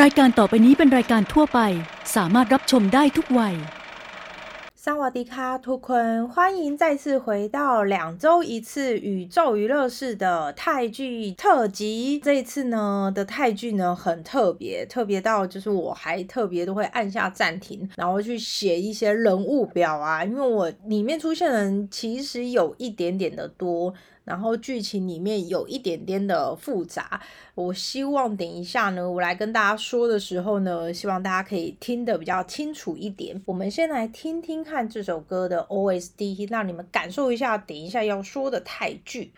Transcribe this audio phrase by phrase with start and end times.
[0.00, 1.60] รายการต่อไปนี้เป็นรายการทั่วไป
[2.16, 3.56] สามารถรับชมได้ทุกวัย
[4.84, 12.18] 萨瓦迪卡图坤，欢迎再次回到两周一次宇宙娱乐室的泰剧特辑。
[12.20, 23.92] 这一次呢的泰剧呢很特别，特别到就是我还特别都会按下暂停，然后去写一些人物表啊，因为我里面出现的人其实有一点点的多。
[24.23, 27.21] 然后剧情里面有一点点的复杂，
[27.55, 33.41] 我希望等一下呢，我来跟大家说的时候呢，希望大家可以听得比较清楚一点。
[33.45, 39.33] 我们先来听听看这首歌的 OSD，让你们感受一下等一下要说的泰剧。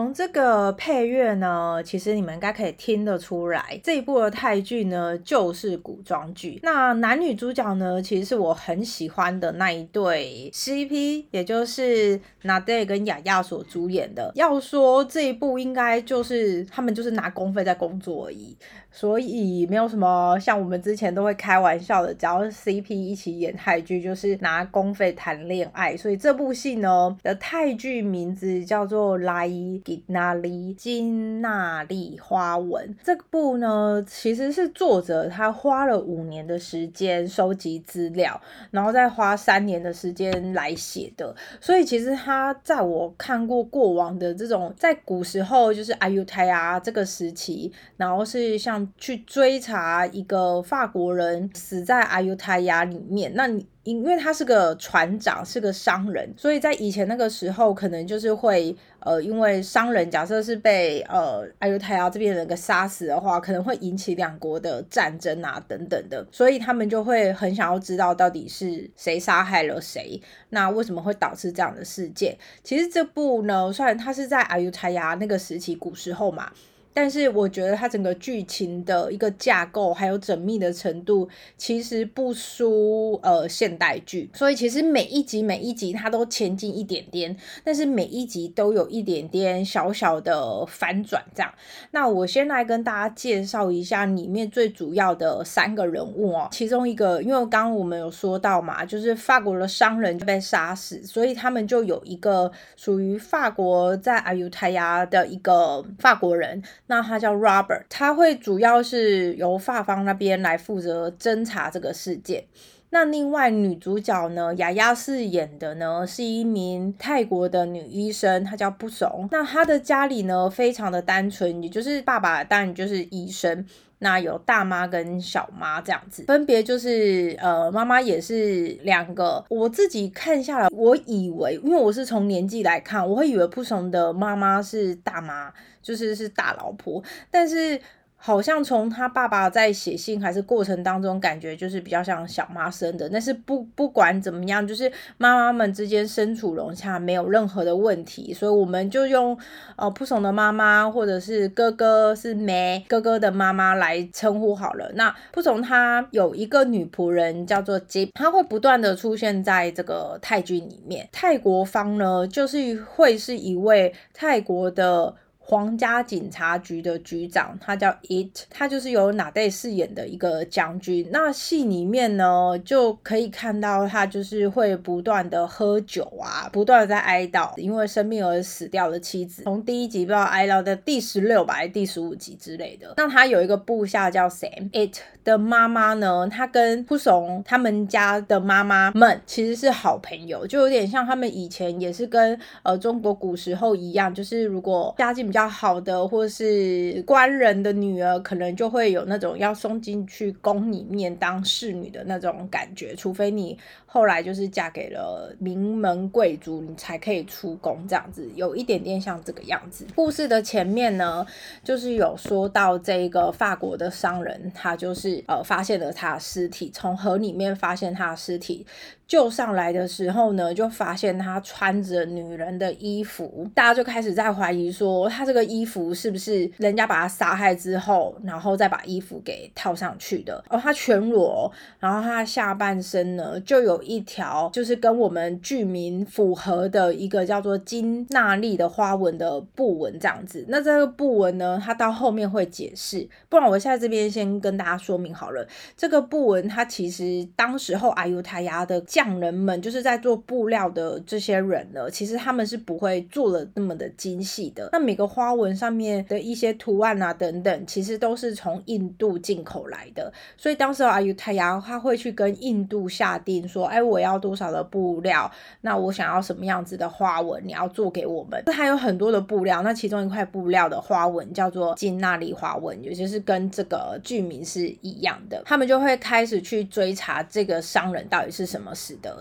[0.00, 6.58] 从这个配乐呢，其实你们应该可以听得出来，这一部的泰剧呢就是古装剧。
[6.62, 14.32] 那男女主角呢，其实是我很喜欢的那一对 CP，也就是 Nade 跟雅雅所主演的。
[14.34, 18.56] 要说这一部，应该就是他们就是拿公费在工作而已。
[18.92, 25.96] 所以没有什么像我们之前都会开玩笑的，只要 CP 一起演泰剧，就是拿公费谈恋爱。
[25.96, 29.46] 所以这部戏呢的泰剧名字叫做《来
[29.96, 32.88] 吉纳利金纳利花纹》。
[33.02, 41.34] 这部呢其实是作者他花了五年的时间收集资料，然后再花三年的时间来写的。
[41.60, 48.80] 所以其实他在我看过过往的这种在古时候就是阿尤泰啊这个时期，然后是像。
[48.98, 70.20] 去追查一个法国人死在阿尤泰亚里面，那你因为他是个船长，是个商人，所以在以前那个时候，可能就是会呃，因为商人假设是被呃阿尤泰亚这边人给杀死的话，可能会引起两国的战争啊等等的，所以他们就会很想要知道到底是谁杀害了谁，
[70.50, 72.36] 那为什么会导致这样的事件？
[72.62, 76.52] 其实这部呢，虽然它是在阿尤泰亚那个时期古时候嘛。
[76.92, 84.28] 但是我觉得它整个剧情的一个架构还有缜密的程度，其实不输呃现代剧。
[84.34, 91.24] 所以其实每一集每一集它都前进一点点，但是每一集都有一点点小小的反转。
[91.34, 91.54] 这样，
[91.92, 96.48] 那我先来跟大家介绍一下里面最主要的三个人物哦。
[96.50, 106.60] 其中一个，因为刚刚我们有说到嘛，就是法国的商人就被杀死，所以他们就有一个属于法国在阿尤泰亚的一个法国人。
[106.90, 112.44] 那他叫 Robert，他会主要是由发方那边来负责侦查这个事件。
[112.90, 119.28] 那另外女主角呢，雅雅饰演的呢是一名泰国的女医生，她叫不怂。
[119.30, 123.64] 那她的家里呢非常的单纯，也就是爸爸当然就是医生，
[124.00, 129.44] 那有大妈跟小妈这样子，分别就是呃妈妈也是两个。
[129.48, 135.52] 我自己看下来，我以为因为我是从年纪来看，我会以为不怂的妈妈是大妈。
[135.82, 137.80] 就是是大老婆，但是
[138.22, 143.08] 好像从他爸爸在写信还是过程当中，感觉就是比较像小妈生的。
[143.08, 148.34] 但是不不管怎么样，就是妈妈们之间身处融洽，没有任何的问题。
[148.34, 149.36] 所以我们就用
[149.76, 154.92] 呃扑怂的妈妈或者是哥哥是梅哥哥的妈妈来称呼好了。
[154.94, 161.08] 那扑怂他有一个女仆人叫做吉，他会不断的出现在这个泰剧里面。
[161.10, 165.16] 泰国方呢，就是会是一位泰国的。
[165.42, 171.08] 皇家警察局的局长，他叫 It，他就是由哪代饰演的一个将军。
[171.10, 179.42] 那戏里面呢，就可以看到他就是会不断的喝酒啊，不断的在哀悼，因为生病而死掉的妻子。
[179.42, 182.94] 从第一集不知道哀悼的第十六吧，还是第十五集之类的。
[182.96, 184.98] 那他有一个部下叫 Sam，It
[185.30, 195.30] 的妈妈呢，她跟扑怂他们家的妈妈们其实是好朋友，就有点像他们以前也是跟呃中国古时候一样，就是如果家境比。
[195.32, 203.56] 较好的，或是官人的女儿，可能就会有那种要送进去宫里面当侍女的那种感觉，除非你
[203.86, 209.86] 后来就是嫁给了名门贵族，你才可以出宫这样子，有一点点像这个样子。
[209.94, 211.24] 故事的前面呢，
[211.62, 218.66] 就是有说到这个法国的商人，他就是呃发现了他的尸体，从河里面发现他的尸体。
[219.10, 230.44] 救上来的时候呢，就发现他穿着女人的衣服，大家就开始在怀疑说，他这个衣服是不是人家把他杀害之后，然后再把衣服给套上去的？
[230.48, 240.44] 哦，他全裸，然后他下半身呢就有一条，就是跟我们剧名符合的一个叫做金娜丽的花纹的布纹这样子。
[240.46, 245.44] 那这个布纹呢，它到后面会解释，不然我现在这边先跟大家说明好了，
[245.76, 254.68] 这个布纹它其实当时候阿尤泰亚的匠人们，就是在做布料的这些人呢，其实他们是不会做的那么的精细的。
[254.72, 260.12] 那每个花纹上面的一些图案啊等等，其实都是从印度进口来的。
[260.36, 265.30] 所以当时阿尤泰亚他会去跟印度下定说，哎，我要多少的布料，
[265.62, 268.42] 那我想要什么样子的花纹，你要做给我们。
[268.52, 275.42] 它有很多的布料，那其中一块布料的花纹叫做金纳利花纹，也就是跟这个剧名是一样的。
[275.46, 278.74] 他们就会开始去追查这个商人到底是什么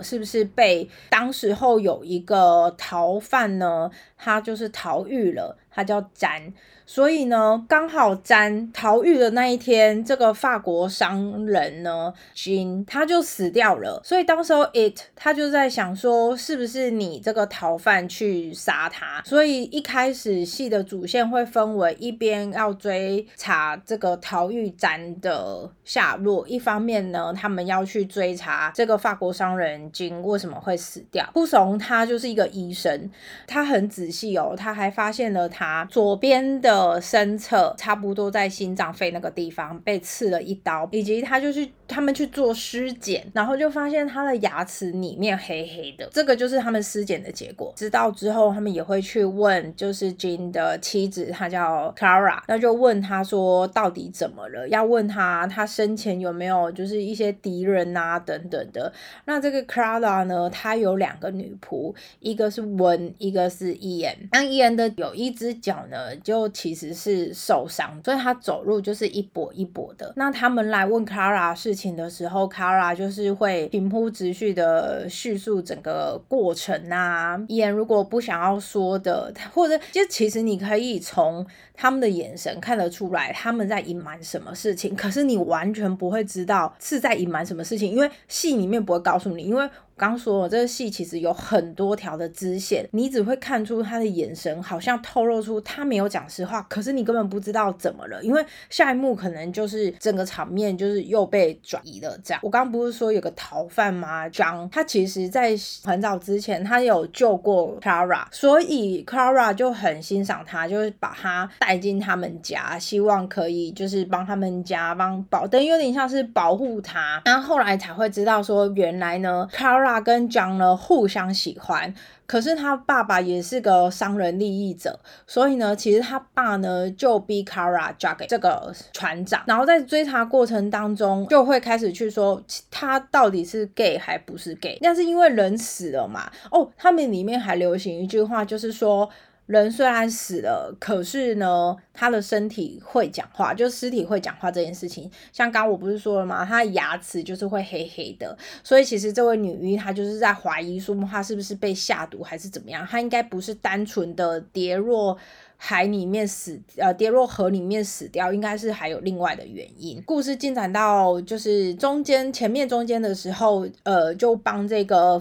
[0.03, 3.89] 是不是被当时候有一个逃犯呢？
[4.17, 6.53] 他就是逃狱了，他叫詹。
[6.91, 14.01] 所以呢，刚好詹逃狱的那一天，这个法国商人呢，金他就死掉了。
[14.03, 19.21] 所以当时候 it 他就在想说，是不是你这个逃犯去杀他？
[19.23, 31.29] 所以一开始戏的主线会分为一边要追查这个逃狱詹的下落，一方面呢，他们要去追查这个法国商人金为什么会死掉。
[31.35, 33.11] 不怂他就是一个医生，
[33.45, 36.78] 他很仔细哦，他还发现了他左边的。
[36.79, 47.73] 呃，身侧差不多在心脏肺那个地方被刺了一刀，以及他就是他们去做尸检，然后就发现他的牙齿里面黑黑的，这个就是他们尸检的结果。
[47.75, 54.69] 知道之后，他们也会去问，就是 Jean 的妻子，她叫 Clara，那就问他说到底怎么了？
[54.69, 58.93] 要问他他生前有没有就是一些敌人啊等等的。
[59.25, 64.15] 那这个 Clara 呢，她有两个女仆，一个是文，一个是 Ian。
[64.31, 70.13] 那 Ian 的有一只脚呢，就其实是受伤，所以他走路就是一跛一跛的。
[70.15, 77.39] 那他们来问 Clara 事情的时候，Clara 就是会平铺直叙的叙述整个过程啊。
[77.47, 89.69] 演如果不想要说的，或者就其实你可以从他们的眼神看得出来他们在隐瞒什么事情，可是你完全不会知道是在隐瞒什么事情，因为戏里面不会告诉你，因为。
[89.99, 102.17] 刚说了这个戏其实有很多条的支线，你只会看出他的眼神好像透露出他没有讲实话，可是你根本不知道怎么了，因为下一幕可能就是整个场面就是又被转移了。
[102.23, 104.29] 这样，我刚不是说有个逃犯吗？
[104.29, 105.53] 张他其实在
[105.83, 117.21] 很早之前他有救过 Clara，所以 Clara 就很欣赏他，就是把他带进他们家，希望可以就是帮他们家帮保，等于有点像是保护他。
[117.25, 119.88] 然后后来才会知道说，原来呢，Clara。
[119.89, 121.91] 爸跟姜呢互相喜欢，
[122.27, 132.39] 可是他爸爸也是个商人利益者，所以呢，其实他爸呢就逼 Kara 嫁给这个船长，然后在追查过程当中就会开始去说
[132.69, 136.31] 他到底是 gay 还不是 gay，那是因为人死了嘛。
[136.51, 139.09] 哦，他们里面还流行一句话，就是说。
[139.49, 145.09] 人虽然死了，可是呢，他的身体会讲话，就尸体会讲话这件事情。
[145.33, 146.45] 像刚我不是说了吗？
[146.45, 152.85] 他的牙齿就是会黑黑的，所以其实这位女医她就是在怀疑说，她是不是被下毒还是怎么样？
[152.85, 155.17] 她应该不是单纯的跌落
[155.57, 159.99] 海里面死，呃，跌落河里面死掉，应该是还有另外的原因。
[160.03, 165.19] 故事进展到就是中间前面中间的时候，呃，就帮这个。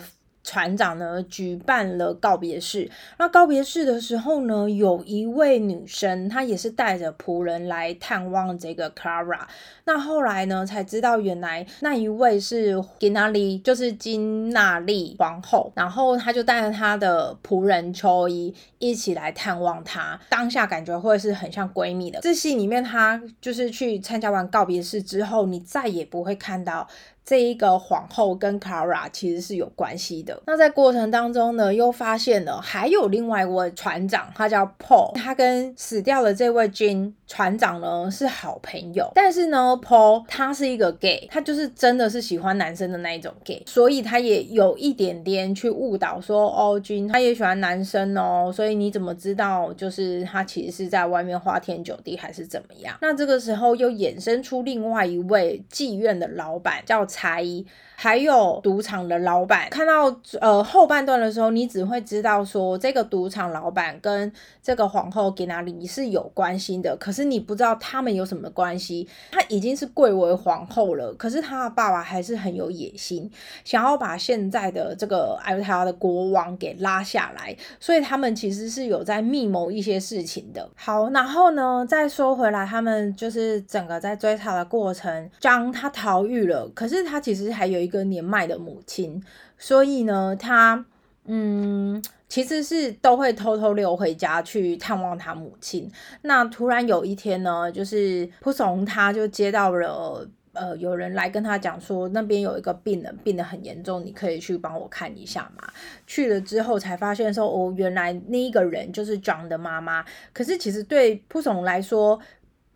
[0.49, 9.41] 船长呢举办了告别式，那告别式的时候呢，有一位女生，她也是带着仆人来探望这个 Clara。
[9.85, 15.71] 那后来呢，才知道原来那一位是金娜丽，就是金娜丽皇后。
[15.77, 22.21] 然后她就带着她的仆人秋衣一起来探望她，当下感觉会是很像闺蜜的。
[22.23, 26.89] 这戏里面，她就是去参加完告别式之后，你再也不会看到。
[27.29, 30.43] 这一个皇后跟 Kara 其实是有关系的。
[30.47, 39.13] 那在过程当中呢，又发现了还有另外一位船长，他叫 Paul，他跟死掉的这位 Jin 船长呢是好朋友。
[39.15, 52.97] 但是呢，Paul 他是一个 gay，他就是真的是喜欢男生的那一种 gay，所以他也有一点点去误导说，哦君他也喜欢男生哦，所以你怎么知道就是他其实是在外面花天酒地还是怎么样？
[53.03, 57.07] 那这个时候又衍生出另外一位妓院的老板叫。
[57.19, 57.67] 差异。
[58.01, 60.05] 还有赌场的老板，看到
[60.41, 64.33] 呃后半段的时候，你只会知道说这个赌场老板跟
[64.63, 69.09] 这个皇后给哪里是有关系的，可是是你不知道他们有什么关系。
[69.33, 73.29] 她已经是贵为皇后了，可是她的爸爸还是很有野心，
[73.65, 80.71] 想要把现在的这个艾维塔的国王给拉下来，所以他们其实是有在密谋一些事情的。
[80.77, 87.79] 好，然后呢，再说回来，他们就是整个在追查的过程，张他逃狱了，可是他其实还有。
[87.79, 89.23] 一个年迈的母亲，
[89.57, 90.85] 所以呢，他
[91.25, 95.91] 嗯，其实是都会偷偷溜回家去探望他母亲。
[96.23, 105.69] 那突然有一天呢，就是蒲松他就接到了呃，有人来跟他讲说，那边有一个病人病得很严重，你可以去帮我看一下嘛。
[106.05, 110.05] 去了之后才发现说，哦，原来那一个人就是 John 的妈妈。
[110.33, 112.19] 可是其实对蒲松来说，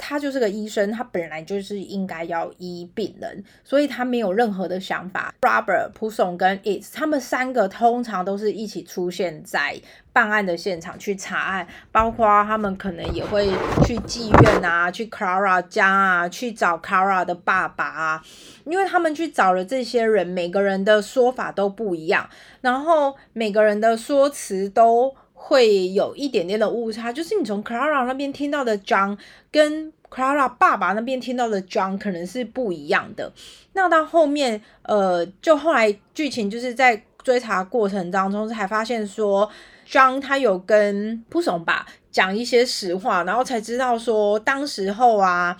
[0.04, 5.32] 他就是个医生，他本来就是应该要医病人，所以他没有任何的想法。
[5.42, 9.80] Robert、普松跟 It，他们三个通常都是一起出现在
[10.12, 13.47] 办案的现场去查案，包括他们可能也会
[13.85, 18.25] 去妓院啊，去 Clara 家啊，去找 Clara 的爸爸啊，
[18.64, 22.28] 因为他们去找了这些人，每个人的说法都不一样，
[22.61, 25.14] 然后每个人的说辞都。
[25.44, 29.18] 会有一点点的误差，就是你从 Clara 那边听到的 John
[29.50, 33.30] 跟 Clara 爸爸那边听到的 John 可能是不一样的。
[33.72, 39.50] 那到后面，呃，就后来剧情就是在追查过程当中才发现说
[39.87, 45.58] ，John 他有跟扑松爸讲一些实话，然后才知道说，当时候啊。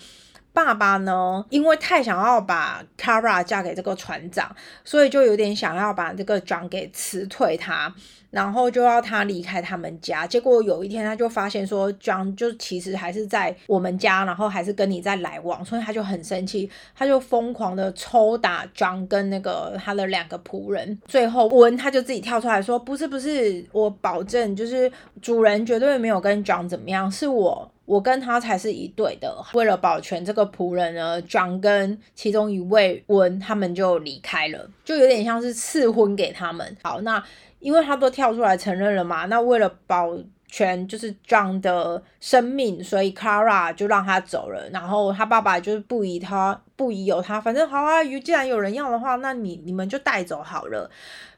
[0.54, 4.54] 爸爸呢，因为太想要把 Kara 嫁给这个船长，
[4.85, 7.90] 所以就有点想要把这个 John 给辞退他，
[8.30, 10.26] 然后就要他离开他们家。
[10.26, 21.00] 结果有一天，他就发现说，John 就其实还是在我们家，然后还是跟你在来往，所以他就很生气，他就疯狂的抽打 John 跟那个他的两个仆人。
[21.06, 24.92] 最后文他就自己跳出来说：“不是不是，我保证就是
[25.23, 29.30] 主人绝对没有跟 John 怎么样，是我。”我跟他才是一对的。
[29.52, 36.75] 为了保全这个仆人呢，John 跟其中一位温他们就离开了，就有点像是赐婚给他们。
[36.82, 37.22] 好，那
[37.61, 40.08] 因为他都跳出来承认了嘛，那为了保
[40.52, 44.68] 全就是 John 的生命，所以 Clara 就让他走了。
[44.68, 50.90] 然后他爸爸就是不疑他，不疑有他，反正好啊，既然有人要的话，那你你们就带走好了。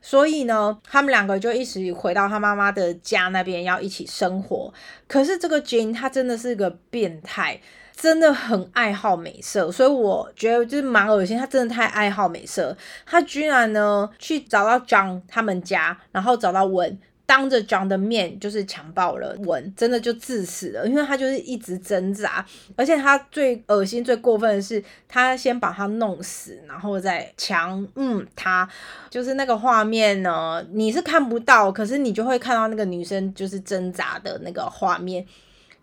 [0.02, 4.74] 所以呢，他们两个就一起回到他妈妈的家那边，要一起生活。
[5.06, 7.60] 可是这个 Jane 他真的是个变态，
[7.94, 11.38] 真的很爱好美色，所以我觉得就是蛮恶心。
[11.38, 16.98] 他真的太爱好美色，他居然呢去找到 John 他们家，然后找到文。
[17.26, 22.44] 当着 John 的面就是强暴了文，真的就致死了，因为他就是一直挣扎，
[22.76, 28.68] 而且他最恶心、最过分的是，他先把他弄死，然后再强嗯他，
[29.08, 35.26] 就是那个画面呢，你是看不到，可是你就会看到那个女生就是挣扎的那个画面。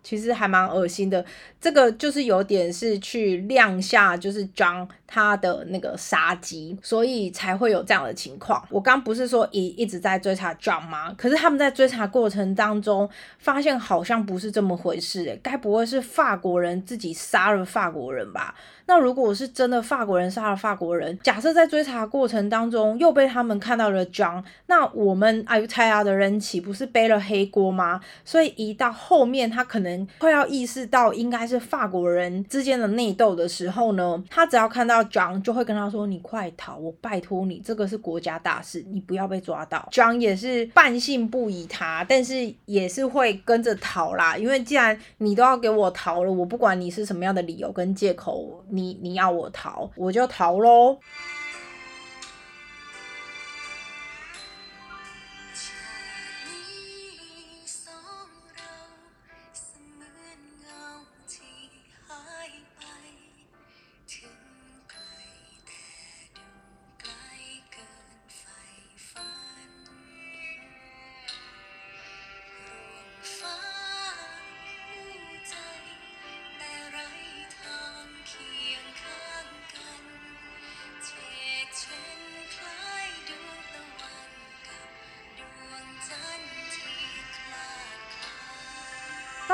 [0.04, 1.24] 其实还蛮恶心的，
[1.60, 8.66] 这个就是有点是去亮下，就是张他的那个杀机，所以才会有这样的情况。
[8.70, 11.12] 我刚不是说一一直在追查 John 吗？
[11.18, 13.06] 可是他们在追查过程当中，
[13.38, 18.54] 发现好像不是这么回事，该不会是法国人自己杀了法国人吧？
[18.86, 28.00] 那如果是真的法国人杀了法国人，假设在追查过程当中又被他们看到了 John，那我们阿尤泰亚的人岂不是背了黑锅吗？
[28.24, 39.88] 所以一到后面他可能快要意识到应该是法国人之间的内斗的时候呢，他只要看到到 John 就会跟他说：“你快逃，我拜托你，这个是国家大事，你不要被抓到。
[39.90, 48.62] ”John 也是半信不疑他，但是也是会跟着逃啦，因为既然你都要给我逃了，我不管你是什么样的理由跟借口。
[48.68, 50.98] 你你要我逃，我就逃喽。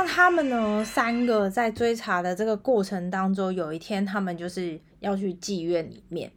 [0.01, 0.85] 那他们呢？
[0.85, 6.31] 三个在追查的这个过程当中，有一天他们就是要去妓院里面，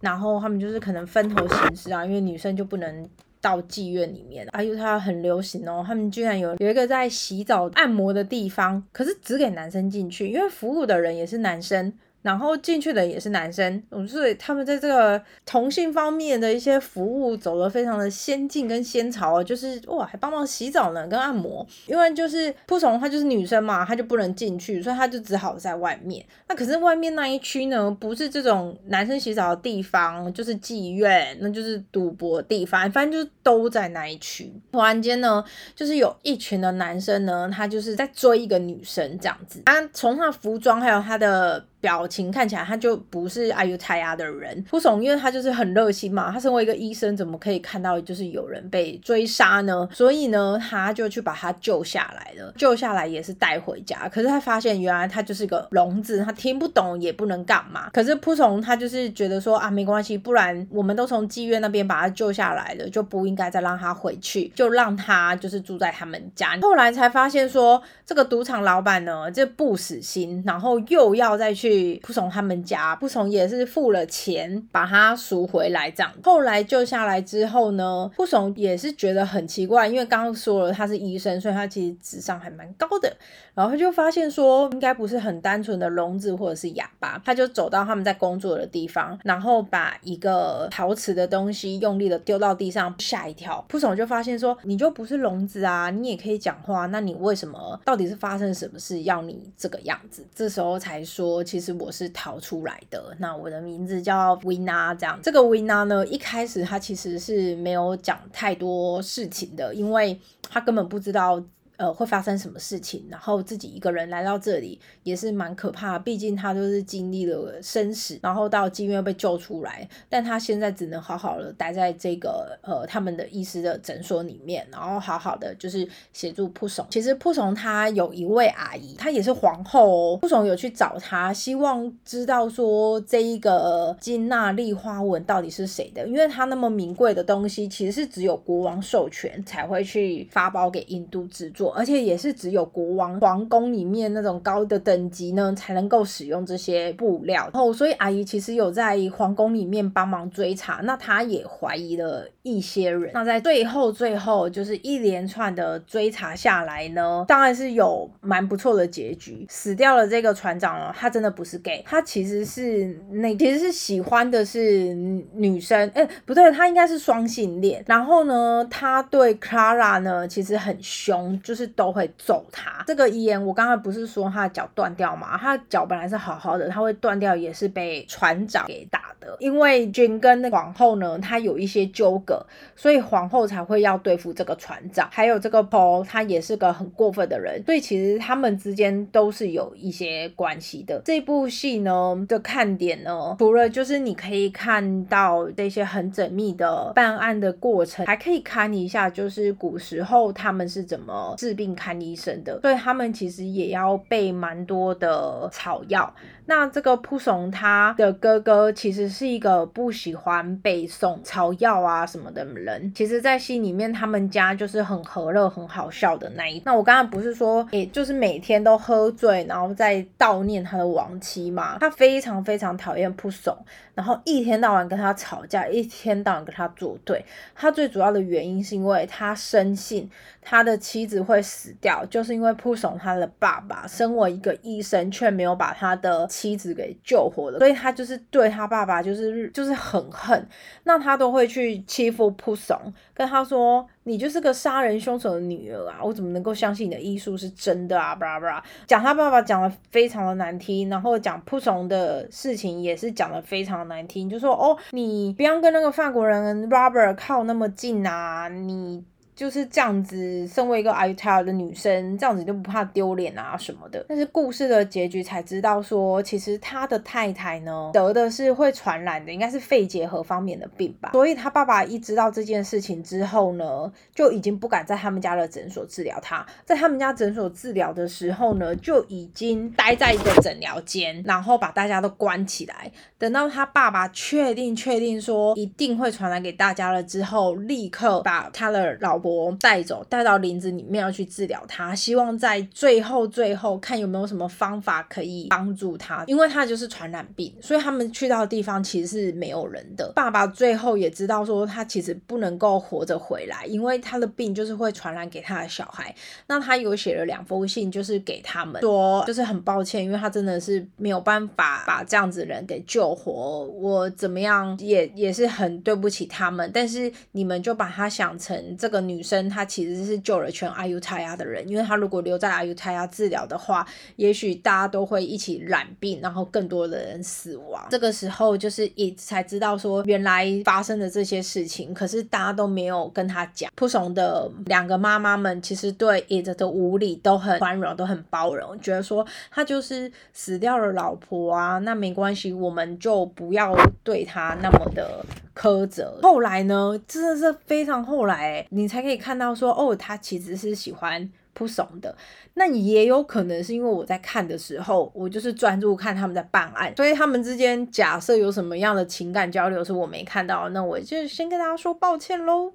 [0.00, 3.06] 然后他们就是可能分头行事啊，因为女生就不能
[3.38, 4.46] 到妓院里面。
[4.52, 11.92] 哎呦，它很流行哦，他们居然有有一个在洗澡按摩的地方，可是只给男生进去，因为服务的人也是男生。
[12.22, 21.66] 然后进去的也是男生，所以他们在这个同性方面的一些服务走得非常的先进跟先潮，就是哇，还帮忙洗澡呢，跟按摩。
[21.86, 26.24] 因为就是扑虫，她就是女生嘛，她就不能进去，所以她就只好在外面。
[26.48, 34.52] 那可是外面那一区呢，不是这种男生洗澡的地方，就是妓院，那就是赌博地方，反正就是都在那一区。
[34.70, 39.60] 突然间呢，就是有一群的男生呢，他就是在追一个女生这样子。
[39.66, 41.66] 他从他服装还有他的。
[41.82, 46.30] 表情看起来他就不是阿尤泰亚的人，扑耸，因为他就是很热心嘛。
[46.30, 49.88] 他身为一个医生，怎么可以看到就是有人被追杀呢？
[49.92, 52.52] 所以呢，他就去把他救下来了。
[52.56, 57.90] 救下来也是带回家，可是他发现原来他就是个聋子，他听不懂也不能干嘛。
[57.92, 66.56] 可是扑从他就是觉得说啊，没关系，不然我们都从妓院那边把他救下来了，就不应该再让他回去，就让他就是住在他们家。
[66.62, 71.71] 后来才发现说，这个赌场老板呢，这不死心，然后又要再去。
[71.72, 76.12] 去扑从他们家，扑从也是付了钱把他赎回来，这样。
[76.22, 83.10] 后来救下来之后呢，扑从也是觉得很奇怪，因为刚刚说了他是医生，所以他其实智商还蛮高的。
[83.54, 93.64] 然后他就发现说，应该不是很单纯的聋子或者是哑巴，他就走到他们在工作的地方，然后把一个陶瓷的东西用力的丢到地上，吓一跳。
[93.68, 97.78] 扑从就发现说，你就不是聋子啊，你也可以讲话，那你为什么？
[97.84, 100.26] 到底是发生什么事要你这个样子？
[100.34, 101.61] 这时候才说，其实。
[101.62, 105.18] 是我是逃出来的，那我的名字叫维娜这样。
[105.22, 111.42] 这个维娜呢，一开始她其实是没有讲太多事情的，因为她根本不知道。
[111.82, 113.04] 呃，会发生什么事情？
[113.10, 126.86] 然后自己一个人来到这里也是蛮可怕，毕竟他就是经历了生死，然后到妓院被救出来，但他现在只能好好的待在这个呃他们的医师的诊所里面，然后好好的就是协助扑怂。
[126.88, 141.71] 其实扑从他有一位阿姨，她也是皇后哦，扑从有去找她，希望知道说这一个金娜丽花纹到底是谁的，因为他那么名贵的东西，其实是只有国王授权才会去发包给印度制作。
[141.74, 147.42] 而且也是只有国王皇宫里面那种高的等级呢，才能够使用这些布料。
[147.52, 153.10] 然后，所以阿姨其实有在皇宫里面帮忙追查，那她也怀疑了一些人。
[153.12, 159.44] 那在最后，最后就是一连串的追查下来呢，当然是有蛮不错的结局。
[159.48, 164.94] 死掉了这个船长哦，他真的不是 gay，他其实是那其实是喜欢的是
[165.34, 167.82] 女生，哎，不对，他应该是双性恋。
[167.88, 171.72] 然后呢，他对 Clara 呢其实很凶，就是。
[171.74, 172.84] 都会揍他。
[172.86, 175.38] 这个遗言，我刚才不是说他的脚断掉吗？
[175.38, 179.36] 他脚本来是好好的，他会断掉也是被船长给打的。
[179.38, 185.08] 因为君跟皇后呢，他有一些纠葛，所以皇后才会要对付这个船长。
[185.10, 191.00] 还有这个 Paul，他也是个很过分的人，所以其实他们之间都是有一些关系的。
[191.04, 201.52] 这部戏呢的看点呢，除了就是你可以看到这些很缜密的办案的过程，还可以看一下就是古时候他们是怎么治。
[201.52, 206.10] 病看医生的，所以他们其实也要备蛮多的草药。
[206.46, 212.92] 那这个扑怂他的哥哥其实是一个不喜欢背诵草药啊什么的人。
[212.94, 216.60] 其实，在戏里面，他们家就是很和乐、很好笑的那一。
[216.64, 221.78] 那我刚刚不是说，也，就是每天都喝醉，然后在悼念他的亡妻嘛？
[221.78, 223.56] 他非常非常讨厌不怂，
[223.94, 227.24] 然后一天到晚跟他吵架，一天到晚跟他作对。
[227.54, 236.26] 他最主要的原因是因为他深信他的妻子会死掉，就是因为扑怂他的爸爸身为一个医生，却没有把他的。
[236.42, 240.48] 妻子给救活了，所以他就是对他爸爸就是就是很恨，
[240.84, 248.14] 那他都会去欺负扑怂，跟他说你就是个杀人凶手的女儿啊，我怎么能够相信你的医术是真的啊？
[248.14, 259.04] 巴拉巴拉，讲他爸爸讲的非常的难听，然后讲仆从的事情也是讲的非常的难听，就说哦，你不要跟那个法国人 Robert 靠那么近啊，你。
[259.34, 264.04] 就是这样子，身为一个 i t a 的女生，这样子就不怕丢脸啊什么的。
[264.08, 271.10] 但是故事的结局才知道，说其实他的太太呢得的是会传染的，应该是肺结核方面的病吧。
[271.12, 276.44] 所以他爸爸一知道这件事情之后呢，就已经不敢在他们家的诊所治疗他。
[276.64, 282.92] 在他们家诊所治疗的时候呢，就已经待在一个诊疗间，然后把大家都关起来。
[283.18, 300.12] 等到他爸爸确定确定说一定会传染给大家了之后，立刻把他的老婆带走，带到林子里面要去治疗他，希望在最后最后看有没有什么方法可以帮助他，因为他就是传染病，所以他们去到的地方其实是没有人的。
[300.14, 306.14] 爸爸最后也知道说他其实不能够活着回来，因为他的病就是会传染给他的小孩。
[306.48, 327.86] 那他有写了两封信，就是给他们说，就是很抱歉，因为他真的是没有办法把这样子人给救活，我怎么样也也是很对不起他们，但是你们就把他想成这个女女生，她其实是救了全阿尤泰亚的人，因为她如果留在阿尤泰亚治疗的话，也许大家都会一起染病，然后更多的人死亡。
[327.90, 333.70] 这个时候就是一才知道说原来发生的这些事情，可是大家都没有跟他讲。
[333.76, 346.18] 扑怂的两个妈妈们其实对 it 的无理都很宽容，都很包容，觉得说他就是死掉了老婆啊，那没关系，我们就不要对他那么的苛责。
[346.22, 352.14] 后来呢，真的是非常后来，你才可以看到说，哦，他其实是喜欢扑怂的。
[352.54, 362.72] 那也有可能是因为我在看的时候，我就是专注看他们在办案，所以他们之间假设有什么样的情感交流是我没看到，那我就先跟大家说抱歉喽。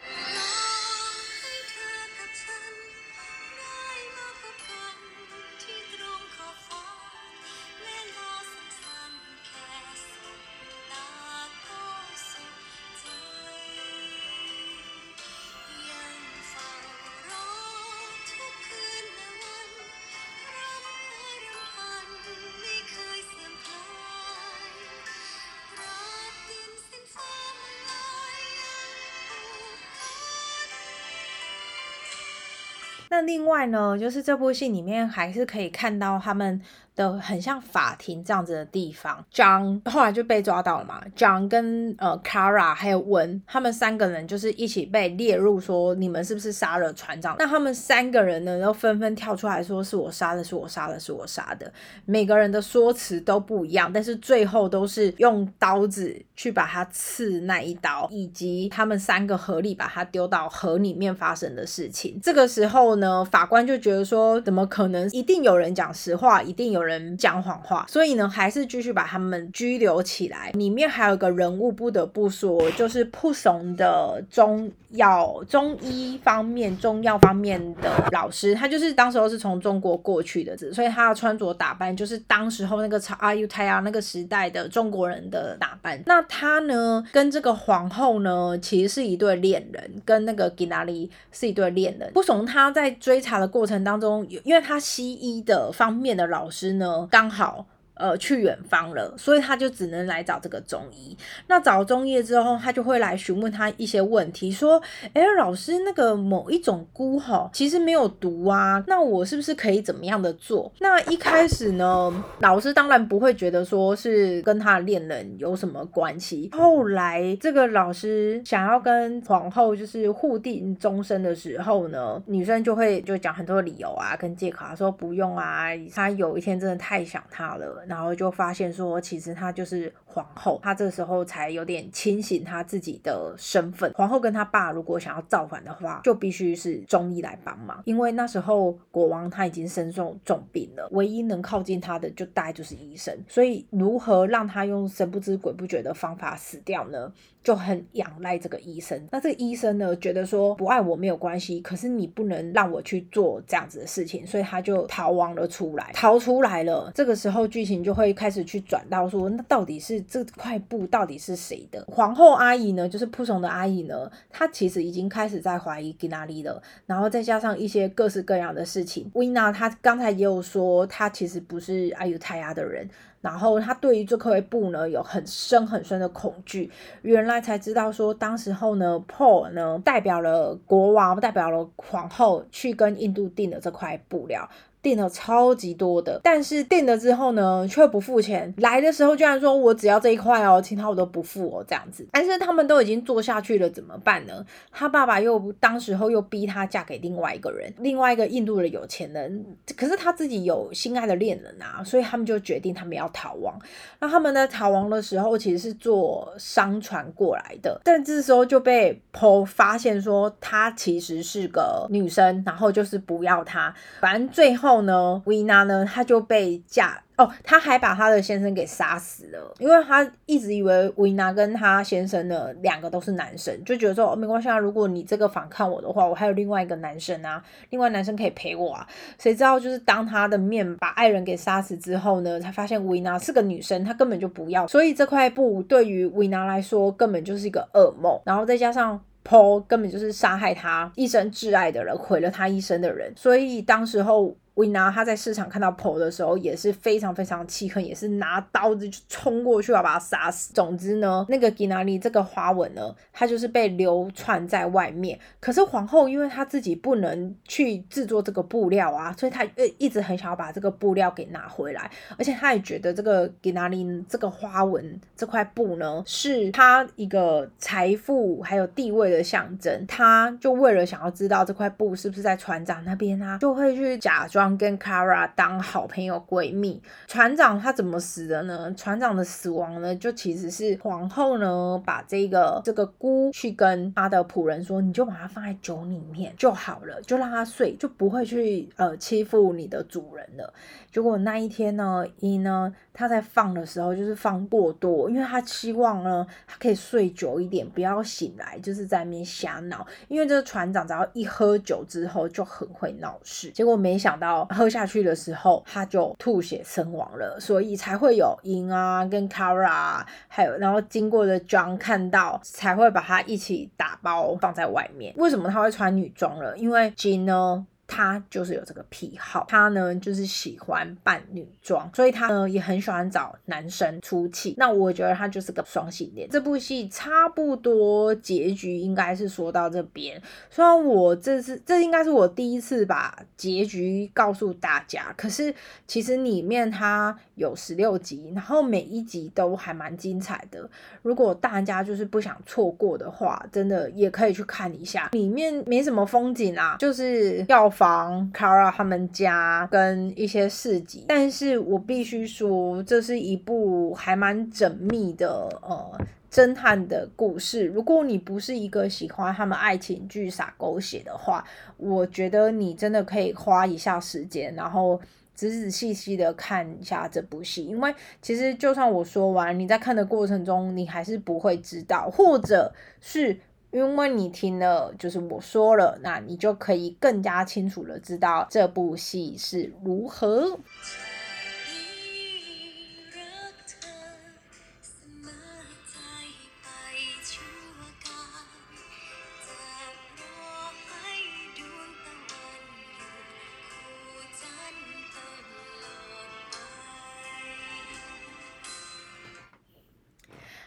[33.17, 36.61] 那另外呢，就是这部戏里面还是可以看到他们。
[36.97, 40.99] 的很像法庭这样子的地方，John 后来就被抓到了嘛。
[41.15, 47.35] John 跟呃 Kara 还有文，他们三个人就是一起被列入说你们是不是杀了船长？
[47.37, 51.71] 那他们三个人呢，都纷纷跳出来说是我杀的，是我杀的，是我杀的。
[52.05, 62.19] 每个人的说辞都不一样，但是最后都是用刀子去把他刺那一刀，以及他们三个合力把他丢到河里面发生的事情。
[62.23, 65.07] 这个时候呢，法官就觉得说，怎么可能？
[65.11, 66.86] 一定有人讲实话，一定有。
[66.86, 70.51] 人人讲谎话，所以呢，还是继续把他们拘留起来。
[70.53, 86.01] 里面还有一个人物不得不说，就是扑怂的中药中医方面、中药方面的老师，他就是当时候是从中国过去的，所以他的穿着打扮就是当时候那个阿尤泰亚那个时代的中国人的打扮。
[86.05, 92.11] 那他呢，跟这个皇后呢，其实是一对恋人，跟那个吉纳利是一对恋人。
[92.13, 96.67] 不怂他在追查的过程当中，因为他西医的方面的老师。
[96.77, 97.65] 呢，刚好。
[97.99, 101.17] 呃，去远方了，所以他就只能来找这个中医。
[101.47, 104.81] 那找中医之后，他就会来询问他一些问题，说
[105.13, 116.49] ：“哎，老师，那个某一种菇哈，其实没有毒啊，那我是不是可以怎么样的做？”那一开始呢，老师当然不会觉得说是跟他的恋人有什么关系。
[116.53, 127.85] 后来这个老师想要跟皇后就是互定终身的时候呢，女生就会就讲很多理由啊，跟借口啊说不用啊，他有一天真的太想他了。
[127.87, 133.91] 然后就发现说，其实她就是皇后，她这时候才有点清醒她自己的身份。
[133.93, 143.17] 皇后跟她爸如果想要造反的话，就必须是中医来帮忙，因为那时候国王他已经身受重病了，唯一能靠近他的就大概就是医生。
[143.27, 147.11] 所以如何让他用神不知鬼不觉的方法死掉呢？
[147.43, 149.01] 就很仰赖这个医生。
[149.09, 155.89] 那这个医生呢，觉得说不爱我没有关系，可是你不能让我去做这样子的事情，所以他就逃亡了出来。
[155.93, 161.83] 逃出来了，这个时候剧情就会开始去转到说，那到底是这块布到底是谁的？
[161.87, 166.61] 皇后阿姨呢，就是扑虫的阿姨呢，她其实已经开始在怀疑吉娜丽了。
[166.85, 172.89] 然后再加上一些各式各样的事情，维娜她刚才也有说，她其实不是阿尤泰亚的人。
[173.19, 184.47] 然后他对于这块布呢有很深很深的恐惧，原来才知道说，当时候呢，Paul 呢代表了国王，代表了皇后去跟印度订的这块布料。
[184.87, 188.53] 订了超级多的，但是订了之后呢，却不付钱。
[188.55, 192.07] 来的时候居然说我只要这一块哦，其他我都不付哦，这样子。
[192.13, 194.45] 但是他们都已经做下去了，怎么办呢？
[194.71, 199.45] 他爸爸又当时候又逼他嫁给另外一个人，另外一个印度的有钱人。
[199.75, 203.59] 可是他自己有心爱的恋人啊，所以他们就决定他们要逃亡。
[203.99, 214.76] 那他们在逃亡的时候，其实是坐商船过来的，但这时候就被 Po 发现说她其实是个女生，然后就是不要她，反正最后。
[214.77, 217.01] 后呢，维娜呢，她就被嫁。
[217.17, 228.87] 哦，她还把她的先生给杀死了，因为她一直以为维娜跟她先生呢两个都是男生，就觉得说哦没关系啊，如果你这个反抗我的话，我还有另外一个男生啊，另外男生可以陪我啊。
[229.17, 239.01] 谁知道就是当她的面把爱人给杀死之后呢，才发现维娜是个女生，她根本就不要，所以这块布对于维娜来说根本就是一个噩梦，然后再加上。
[239.29, 244.37] Paul 根本就是杀害他一生挚爱的人，毁了他一生的人，所以当时候。
[244.57, 250.51] 维娜他在市场看到 Paul 的时候也是非常非常气恨，也是拿刀子就冲过去要把他杀死。
[250.51, 255.19] 总之呢，那个吉娜丽这个花纹呢，它就是被流传在外面。
[255.39, 269.85] 可是皇后因为她自己不能去制作这个布料啊，所以她呃一直很想要把这个布料给拿回来，而且她也觉得这个吉娜丽这个花纹这块布呢，是她一个财富还有地位的象征。
[269.85, 274.46] 她就为了想要知道这块布是不是在船长那边啊，就会去假装。
[274.55, 278.71] 跟 Kara 当好朋友闺蜜，船长他怎么死的呢？
[278.75, 290.53] 船长的死亡呢，就其实是皇后呢把这个这个菇去跟他的仆人说，你就把它放在酒里面就好了，就让它睡，就不会去呃欺负你的主人了。
[290.91, 299.85] 结果那一天呢，一呢他在放的时候就是放过多，因为他希望呢他可以睡久一点，不要醒来就是在那边瞎闹。
[300.07, 304.36] 因为这个船长只要一喝酒之后就很会闹事，结果没想到。
[304.45, 315.13] 喝下去的时候，他就吐血身亡了，所以才会有英啊跟 Kara，还有然后经过的 John 看到，才会把他一起打包放在外面。
[315.17, 316.57] 为什么他会穿女装了？
[316.57, 317.65] 因为 Jin 呢？
[317.87, 324.53] 他就是有这个癖好，他呢就是喜欢扮女装，所以他呢也很喜欢找男生出气。
[324.57, 326.27] 那我觉得他就是个双性恋。
[326.29, 335.55] 这部戏差不多结局应该是说到这边，虽然我这是这应该是我第一次把结局告诉大家，可是
[335.87, 340.69] 其实里面它有十六集，然后每一集都还蛮精彩的。
[341.01, 345.07] 如果大家就是不想错过的话，真的也可以去看一下。
[345.13, 347.71] 里面没什么风景啊，就是要。
[347.77, 355.99] 房 Kara 他们家跟一些市集，但是我必须说，这是一部还蛮缜密的呃
[356.31, 357.67] 侦探的故事。
[357.67, 361.45] 如果你不是一个喜欢他们爱情剧撒狗血的话，
[361.77, 364.99] 我觉得你真的可以花一下时间，然后
[365.35, 367.63] 仔仔细细的看一下这部戏。
[367.63, 373.39] 因为其实就算我说完，你在看的过程中，你还是不会知道，或者是。
[373.77, 380.57] 因为你听了，就是我说了，那你就可以更加清楚的知道这部戏是如何。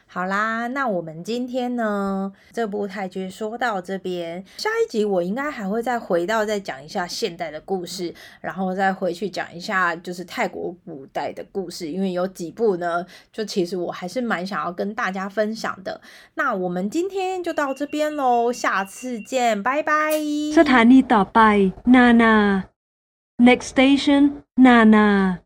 [0.10, 16.00] 好啦，那我们今天呢这部泰剧说到这边，下一集我应该还会再回到再讲一下现代的故事，然后再回去讲一下就是泰国古代的故事，因为有几部呢，就其实我还是蛮想要跟大家分享的。
[16.36, 20.14] 那我们今天就到这边喽，下次见，拜拜。
[20.54, 22.64] สถานีต่อไปนานา
[23.38, 24.24] next station
[24.66, 25.40] นานา